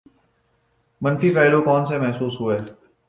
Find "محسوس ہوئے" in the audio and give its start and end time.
1.97-2.57